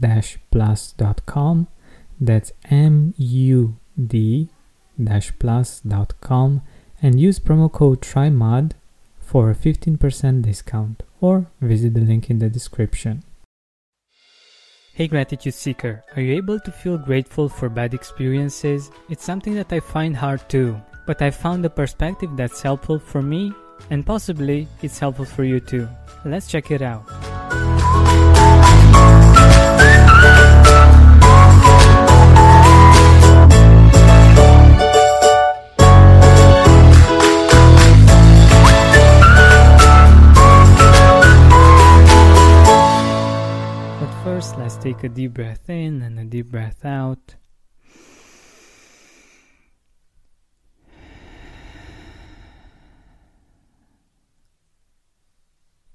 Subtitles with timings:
[0.00, 1.68] mood-plus.com.
[2.20, 4.48] That's M U D
[5.38, 6.62] plus.com
[7.02, 8.72] and use promo code TRYMUD
[9.18, 13.22] for a 15% discount or visit the link in the description.
[14.92, 18.90] Hey Gratitude Seeker, are you able to feel grateful for bad experiences?
[19.08, 23.22] It's something that I find hard too, but I found a perspective that's helpful for
[23.22, 23.52] me
[23.88, 25.88] and possibly it's helpful for you too.
[26.26, 27.06] Let's check it out.
[44.80, 47.36] Take a deep breath in and a deep breath out.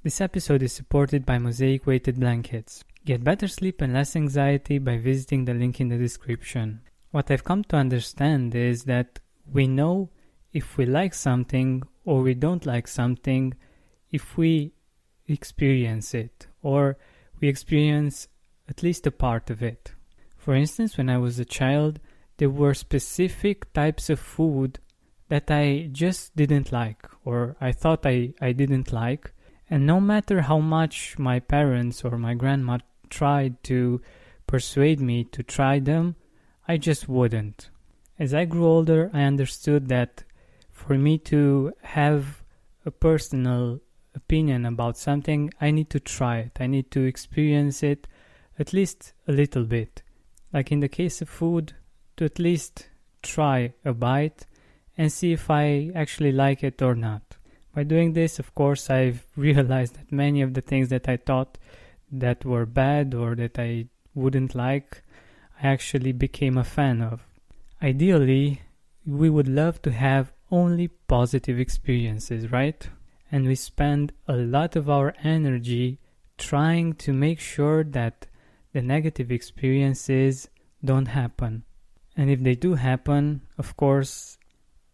[0.03, 2.83] This episode is supported by Mosaic Weighted Blankets.
[3.05, 6.81] Get better sleep and less anxiety by visiting the link in the description.
[7.09, 9.19] What I've come to understand is that
[9.51, 10.11] we know
[10.53, 13.55] if we like something or we don't like something
[14.11, 14.73] if we
[15.27, 16.97] experience it or
[17.39, 18.27] we experience
[18.69, 19.93] at least a part of it.
[20.37, 21.99] For instance, when I was a child,
[22.37, 24.79] there were specific types of food
[25.29, 29.31] that I just didn't like, or I thought I, I didn't like,
[29.69, 32.77] and no matter how much my parents or my grandma
[33.09, 34.01] tried to
[34.45, 36.15] persuade me to try them,
[36.67, 37.69] I just wouldn't.
[38.19, 40.23] As I grew older, I understood that
[40.71, 42.43] for me to have
[42.85, 43.79] a personal
[44.15, 48.07] opinion about something, I need to try it, I need to experience it,
[48.57, 50.01] at least a little bit.
[50.53, 51.73] Like in the case of food,
[52.17, 52.89] to at least
[53.21, 54.45] try a bite
[54.97, 57.37] and see if I actually like it or not.
[57.73, 61.57] By doing this, of course, I've realized that many of the things that I thought
[62.11, 65.03] that were bad or that I wouldn't like,
[65.61, 67.25] I actually became a fan of.
[67.81, 68.61] Ideally,
[69.05, 72.87] we would love to have only positive experiences, right?
[73.31, 75.99] And we spend a lot of our energy
[76.37, 78.27] trying to make sure that
[78.73, 80.49] the negative experiences
[80.83, 81.63] don't happen.
[82.15, 84.37] And if they do happen, of course,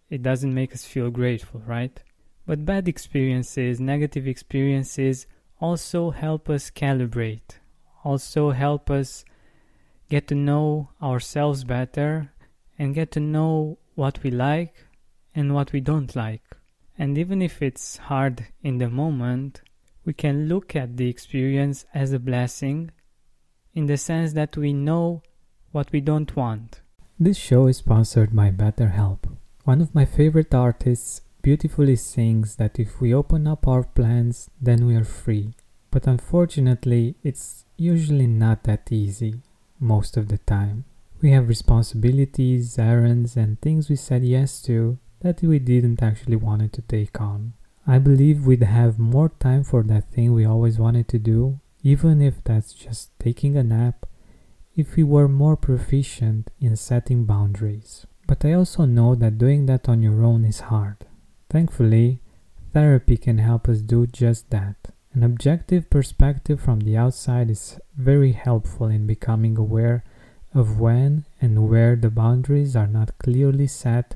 [0.09, 2.02] it doesn't make us feel grateful, right?
[2.46, 5.28] But bad experiences, negative experiences
[5.59, 7.59] also help us calibrate,
[8.03, 9.24] also help us
[10.09, 12.31] get to know ourselves better
[12.78, 14.75] and get to know what we like
[15.36, 16.44] and what we don't like.
[16.97, 19.62] And even if it's hard in the moment,
[20.06, 22.91] we can look at the experience as a blessing
[23.74, 25.24] in the sense that we know
[25.72, 26.81] what we don't want.
[27.19, 29.38] This show is sponsored by BetterHelp.
[29.64, 34.85] One of my favorite artists beautifully sings that if we open up our plans, then
[34.85, 35.53] we are free.
[35.91, 39.41] But unfortunately, it's usually not that easy,
[39.79, 40.85] most of the time.
[41.22, 46.73] We have responsibilities, errands, and things we said yes to that we didn't actually want
[46.73, 47.53] to take on.
[47.88, 52.22] I believe we'd have more time for that thing we always wanted to do even
[52.22, 54.06] if that's just taking a nap,
[54.76, 58.06] if we were more proficient in setting boundaries.
[58.28, 60.97] But I also know that doing that on your own is hard.
[61.50, 62.20] Thankfully,
[62.72, 64.76] therapy can help us do just that.
[65.14, 70.06] An objective perspective from the outside is very helpful in becoming aware
[70.53, 74.16] of when and where the boundaries are not clearly set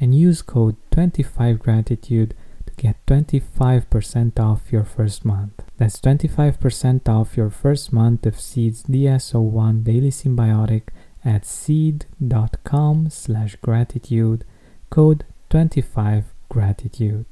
[0.00, 2.32] and use code 25gratitude
[2.66, 5.62] to get 25% off your first month.
[5.76, 10.88] That's 25% off your first month of Seed's DS01 Daily Synbiotic
[11.24, 14.44] at seed.com slash gratitude,
[14.90, 17.26] code 25gratitude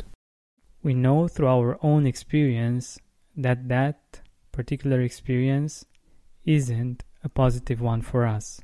[0.84, 2.98] we know through our own experience
[3.34, 4.20] that that
[4.52, 5.86] particular experience
[6.44, 8.60] isn't a positive one for us.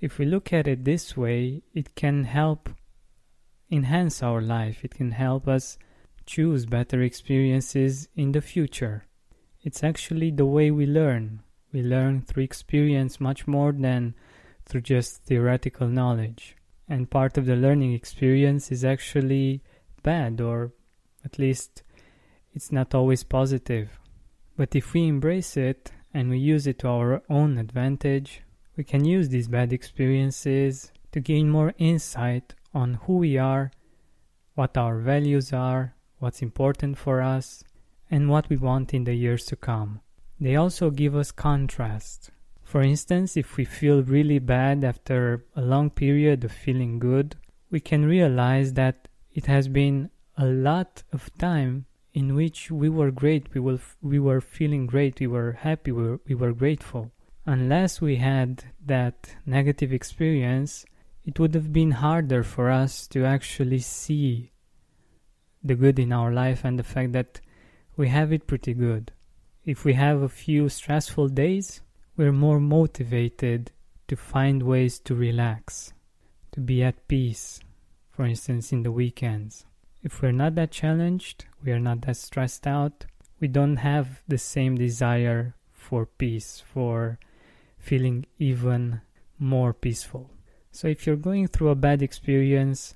[0.00, 2.70] If we look at it this way, it can help
[3.70, 5.78] enhance our life, it can help us
[6.26, 9.04] choose better experiences in the future.
[9.62, 11.40] It's actually the way we learn.
[11.72, 14.14] We learn through experience much more than
[14.64, 16.56] through just theoretical knowledge.
[16.88, 19.62] And part of the learning experience is actually
[20.02, 20.72] bad or
[21.24, 21.82] at least
[22.54, 23.98] it's not always positive.
[24.56, 28.42] But if we embrace it and we use it to our own advantage,
[28.76, 33.70] we can use these bad experiences to gain more insight on who we are,
[34.54, 37.62] what our values are, what's important for us,
[38.10, 40.00] and what we want in the years to come.
[40.40, 42.30] They also give us contrast.
[42.62, 47.36] For instance, if we feel really bad after a long period of feeling good,
[47.70, 53.10] we can realize that it has been a lot of time in which we were
[53.10, 57.10] great, we were, we were feeling great, we were happy, we were, we were grateful.
[57.46, 60.84] Unless we had that negative experience,
[61.28, 64.50] it would have been harder for us to actually see
[65.62, 67.40] the good in our life and the fact that
[67.96, 69.12] we have it pretty good.
[69.64, 71.82] If we have a few stressful days,
[72.16, 73.70] we're more motivated
[74.08, 75.92] to find ways to relax,
[76.52, 77.60] to be at peace,
[78.10, 79.66] for instance, in the weekends
[80.02, 83.06] if we're not that challenged, we are not that stressed out,
[83.40, 87.18] we don't have the same desire for peace, for
[87.78, 89.00] feeling even
[89.38, 90.30] more peaceful.
[90.78, 92.94] So if you're going through a bad experience,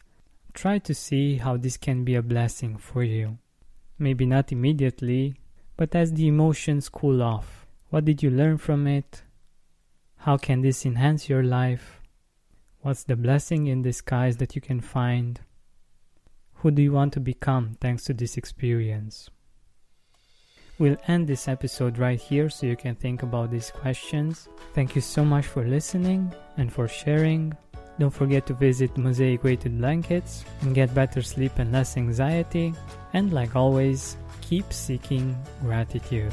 [0.54, 3.38] try to see how this can be a blessing for you.
[3.98, 5.34] Maybe not immediately,
[5.76, 7.66] but as the emotions cool off.
[7.90, 9.24] What did you learn from it?
[10.18, 12.00] How can this enhance your life?
[12.82, 15.40] What's the blessing in disguise that you can find?
[16.58, 19.28] Who do you want to become thanks to this experience?
[20.78, 24.48] We'll end this episode right here so you can think about these questions.
[24.72, 27.56] Thank you so much for listening and for sharing.
[27.98, 32.74] Don't forget to visit Mosaic Weighted Blankets and get better sleep and less anxiety.
[33.12, 36.32] And like always, keep seeking gratitude.